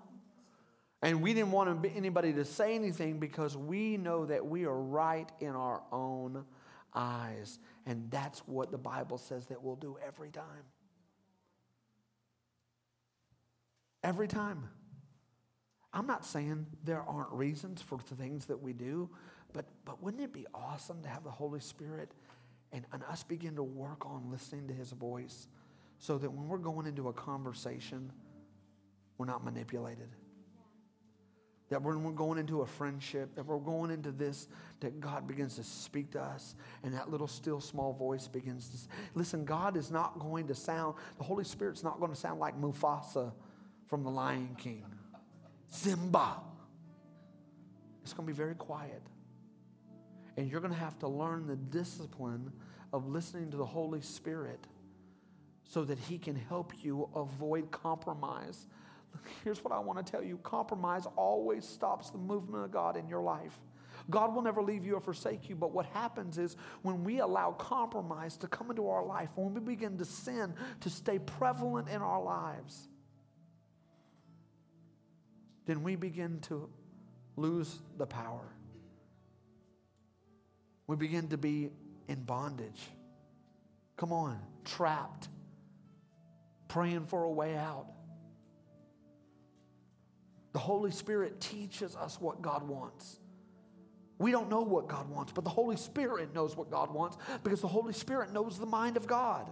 [1.02, 5.30] And we didn't want anybody to say anything because we know that we are right
[5.40, 6.44] in our own
[6.94, 7.60] eyes.
[7.86, 10.44] And that's what the Bible says that we'll do every time.
[14.04, 14.70] Every time.
[15.94, 19.10] I'm not saying there aren't reasons for the things that we do,
[19.54, 22.12] but, but wouldn't it be awesome to have the Holy Spirit
[22.72, 25.48] and, and us begin to work on listening to His voice
[25.98, 28.12] so that when we're going into a conversation,
[29.18, 30.10] we're not manipulated?
[31.70, 34.48] that when we're going into a friendship, that we're going into this,
[34.80, 38.78] that God begins to speak to us, and that little still small voice begins to
[39.14, 39.46] listen.
[39.46, 43.32] God is not going to sound, the Holy Spirit's not going to sound like Mufasa
[43.88, 44.84] from The Lion King.
[45.70, 46.42] Simba.
[48.04, 49.02] It's going to be very quiet.
[50.38, 52.52] And you're going to have to learn the discipline
[52.92, 54.66] of listening to the Holy Spirit
[55.64, 58.66] so that He can help you avoid compromise
[59.44, 63.08] Here's what I want to tell you compromise always stops the movement of God in
[63.08, 63.58] your life.
[64.10, 67.52] God will never leave you or forsake you, but what happens is when we allow
[67.52, 72.02] compromise to come into our life, when we begin to sin to stay prevalent in
[72.02, 72.88] our lives,
[75.70, 76.68] then we begin to
[77.36, 78.56] lose the power.
[80.88, 81.70] We begin to be
[82.08, 82.82] in bondage.
[83.96, 85.28] Come on, trapped,
[86.68, 87.86] praying for a way out.
[90.54, 93.20] The Holy Spirit teaches us what God wants.
[94.18, 97.62] We don't know what God wants, but the Holy Spirit knows what God wants because
[97.62, 99.48] the Holy Spirit knows the mind of God.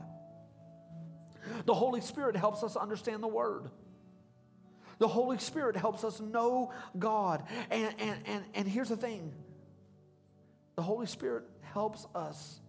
[1.66, 3.70] The Holy Spirit helps us understand the Word.
[5.00, 7.44] The Holy Spirit helps us know God.
[7.70, 9.32] And, and, and, and here's the thing
[10.76, 12.60] the Holy Spirit helps us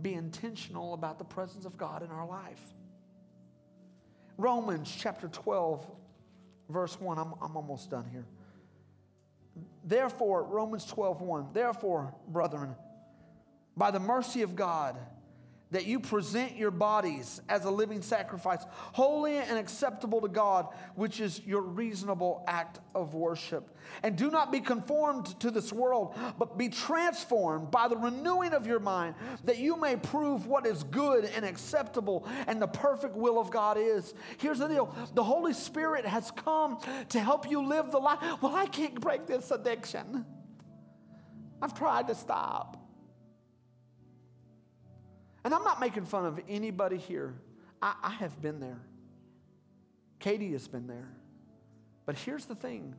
[0.00, 2.60] be intentional about the presence of God in our life.
[4.36, 5.86] Romans chapter 12,
[6.68, 7.18] verse 1.
[7.18, 8.26] I'm, I'm almost done here.
[9.84, 11.46] Therefore, Romans 12, 1.
[11.52, 12.74] Therefore, brethren,
[13.76, 14.96] by the mercy of God,
[15.72, 21.20] that you present your bodies as a living sacrifice, holy and acceptable to God, which
[21.20, 23.76] is your reasonable act of worship.
[24.04, 28.66] And do not be conformed to this world, but be transformed by the renewing of
[28.66, 33.40] your mind, that you may prove what is good and acceptable and the perfect will
[33.40, 34.14] of God is.
[34.38, 38.18] Here's the deal the Holy Spirit has come to help you live the life.
[38.40, 40.24] Well, I can't break this addiction.
[41.60, 42.85] I've tried to stop.
[45.46, 47.32] And I'm not making fun of anybody here.
[47.80, 48.80] I, I have been there.
[50.18, 51.08] Katie has been there.
[52.04, 52.96] But here's the thing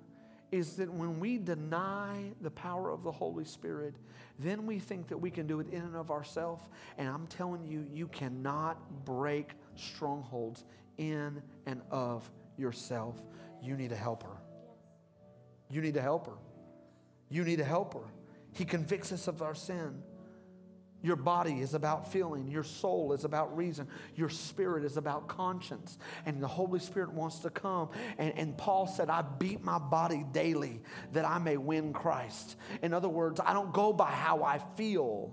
[0.50, 3.96] is that when we deny the power of the Holy Spirit,
[4.40, 6.64] then we think that we can do it in and of ourselves.
[6.98, 10.64] And I'm telling you, you cannot break strongholds
[10.98, 13.18] in and of yourself.
[13.62, 14.38] You need a helper.
[15.70, 16.38] You need a helper.
[17.28, 18.06] You need a helper.
[18.54, 20.02] He convicts us of our sin.
[21.04, 22.48] Your body is about feeling.
[22.48, 23.88] Your soul is about reason.
[24.16, 25.98] Your spirit is about conscience.
[26.26, 27.90] And the Holy Spirit wants to come.
[28.18, 30.82] And, and Paul said, I beat my body daily
[31.14, 32.56] that I may win Christ.
[32.82, 35.32] In other words, I don't go by how I feel.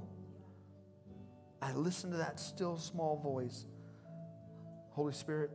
[1.63, 3.65] I listen to that still small voice.
[4.91, 5.51] Holy Spirit,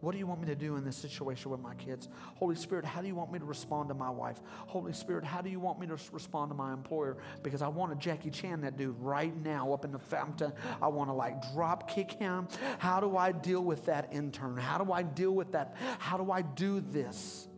[0.00, 2.08] what do you want me to do in this situation with my kids?
[2.36, 4.40] Holy Spirit, how do you want me to respond to my wife?
[4.66, 7.16] Holy Spirit, how do you want me to respond to my employer?
[7.42, 10.52] Because I want to Jackie Chan that dude right now up in the fountain.
[10.80, 12.46] I want to like drop kick him.
[12.78, 14.56] How do I deal with that intern?
[14.56, 15.76] How do I deal with that?
[15.98, 17.48] How do I do this?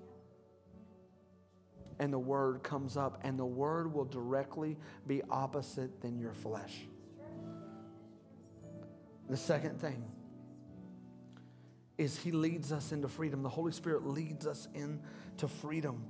[1.99, 6.87] And the word comes up, and the word will directly be opposite than your flesh.
[9.29, 10.03] The second thing,
[12.01, 13.43] is he leads us into freedom.
[13.43, 16.03] The Holy Spirit leads us into freedom.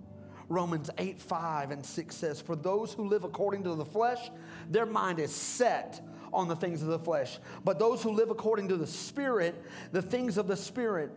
[0.49, 4.31] Romans 8, 5 and 6 says, For those who live according to the flesh,
[4.71, 6.01] their mind is set
[6.33, 7.39] on the things of the flesh.
[7.65, 9.61] But those who live according to the Spirit,
[9.91, 11.11] the things of the Spirit.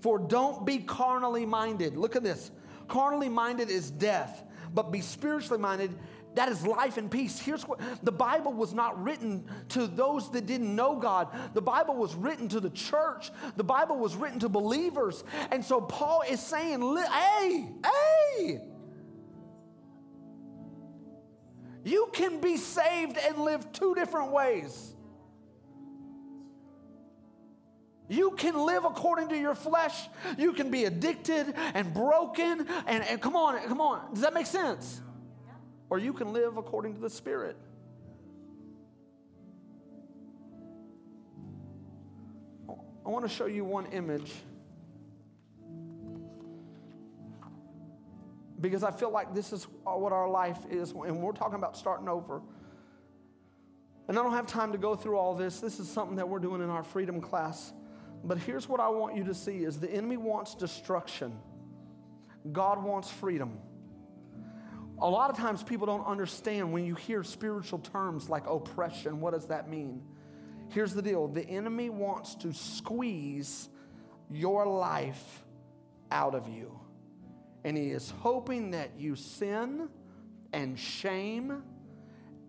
[0.00, 1.96] For don't be carnally minded.
[1.96, 2.50] Look at this.
[2.88, 4.44] Carnally minded is death,
[4.74, 5.94] but be spiritually minded
[6.36, 7.38] that is life and peace.
[7.38, 11.28] Here's what the Bible was not written to those that didn't know God.
[11.54, 13.30] The Bible was written to the church.
[13.56, 15.24] The Bible was written to believers.
[15.50, 18.60] And so Paul is saying, hey, hey,
[21.84, 24.92] you can be saved and live two different ways.
[28.08, 30.08] You can live according to your flesh.
[30.38, 32.66] You can be addicted and broken.
[32.86, 34.12] And, and come on, come on.
[34.12, 35.00] Does that make sense?
[35.90, 37.56] Or you can live according to the Spirit.
[42.68, 44.32] I want to show you one image
[48.60, 52.08] because I feel like this is what our life is, and we're talking about starting
[52.08, 52.42] over.
[54.08, 55.60] And I don't have time to go through all this.
[55.60, 57.72] This is something that we're doing in our freedom class.
[58.24, 61.38] But here's what I want you to see is the enemy wants destruction.
[62.52, 63.58] God wants freedom.
[64.98, 69.34] A lot of times people don't understand when you hear spiritual terms like oppression, what
[69.34, 70.02] does that mean?
[70.70, 73.68] Here's the deal the enemy wants to squeeze
[74.30, 75.44] your life
[76.10, 76.78] out of you.
[77.64, 79.88] And he is hoping that you sin
[80.52, 81.62] and shame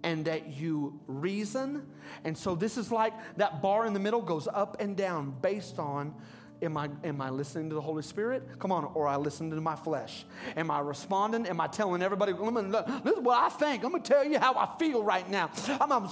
[0.04, 1.86] and that you reason.
[2.24, 5.80] And so this is like that bar in the middle goes up and down based
[5.80, 6.14] on
[6.60, 8.44] Am I, am I listening to the Holy Spirit?
[8.58, 10.26] Come on, or I listen to my flesh.
[10.56, 11.46] Am I responding?
[11.46, 13.84] Am I telling everybody, this is what I think.
[13.84, 15.52] I'm going to tell you how I feel right now.
[15.80, 16.10] I'm, I'm,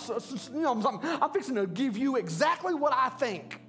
[0.53, 3.59] you know, I'm, I'm fixing to give you exactly what I think.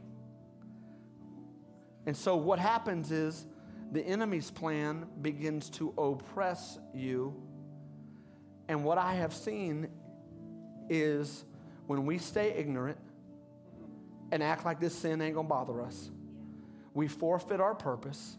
[2.05, 3.47] And so what happens is
[3.91, 7.35] the enemy's plan begins to oppress you.
[8.68, 9.89] And what I have seen
[10.91, 11.45] is
[11.87, 12.99] when we stay ignorant
[14.31, 16.11] and act like this sin ain't going to bother us
[16.97, 18.39] we forfeit our purpose,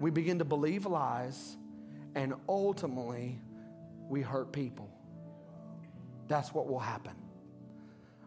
[0.00, 1.56] we begin to believe lies,
[2.16, 3.40] and ultimately
[4.08, 4.90] we hurt people.
[6.26, 7.14] that's what will happen.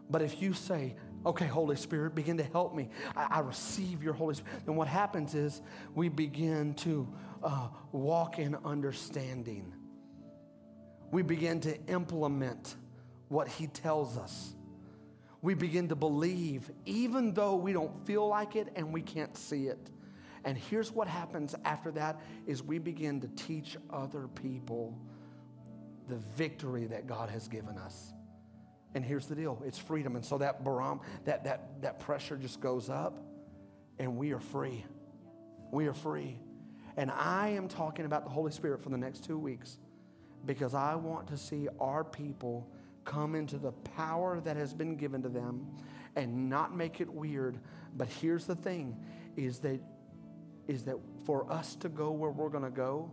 [0.08, 4.14] But if you say, okay, Holy Spirit, begin to help me, I, I receive your
[4.14, 5.60] Holy Spirit, then what happens is
[5.94, 7.06] we begin to
[7.42, 9.74] uh, walk in understanding.
[11.10, 12.76] We begin to implement
[13.28, 14.54] what He tells us.
[15.40, 19.68] We begin to believe, even though we don't feel like it and we can't see
[19.68, 19.90] it.
[20.44, 24.98] And here's what happens after that is we begin to teach other people
[26.08, 28.12] the victory that God has given us.
[28.94, 30.16] And here's the deal it's freedom.
[30.16, 33.18] And so that barom, that, that, that pressure just goes up,
[33.98, 34.84] and we are free.
[35.70, 36.38] We are free.
[36.96, 39.78] And I am talking about the Holy Spirit for the next two weeks
[40.46, 42.68] because I want to see our people
[43.08, 45.66] come into the power that has been given to them
[46.14, 47.58] and not make it weird.
[47.96, 48.96] But here's the thing
[49.36, 49.80] is that
[50.68, 53.10] is that for us to go where we're going to go,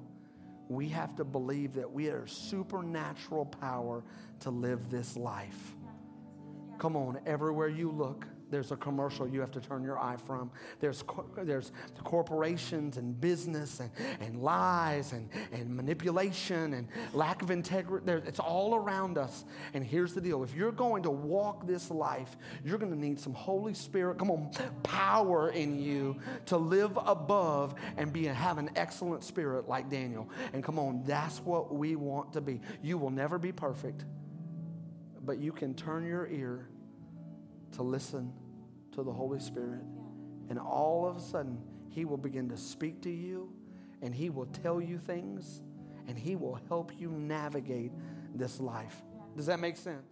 [0.67, 4.03] we have to believe that we are supernatural power
[4.41, 5.73] to live this life.
[6.77, 10.49] Come on, everywhere you look, there's a commercial you have to turn your eye from.
[10.79, 11.03] There's,
[11.39, 11.73] there's
[12.05, 13.91] corporations and business and,
[14.21, 18.05] and lies and, and manipulation and lack of integrity.
[18.05, 19.43] There, it's all around us.
[19.73, 23.19] And here's the deal if you're going to walk this life, you're going to need
[23.19, 24.49] some Holy Spirit, come on,
[24.83, 30.29] power in you to live above and be have an excellent spirit like Daniel.
[30.53, 32.61] And come on, that's what we want to be.
[32.81, 34.05] You will never be perfect,
[35.25, 36.69] but you can turn your ear
[37.73, 38.31] to listen
[38.95, 39.81] to the Holy Spirit.
[40.49, 41.57] And all of a sudden,
[41.89, 43.51] He will begin to speak to you
[44.01, 45.61] and He will tell you things
[46.07, 47.91] and He will help you navigate
[48.33, 49.03] this life.
[49.35, 50.07] Does that make sense?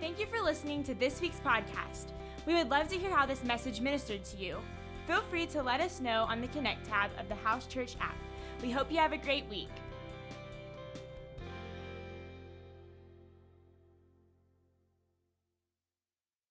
[0.00, 2.08] Thank you for listening to this week's podcast.
[2.46, 4.58] We would love to hear how this message ministered to you.
[5.06, 8.16] Feel free to let us know on the Connect tab of the House Church app.
[8.62, 9.70] We hope you have a great week.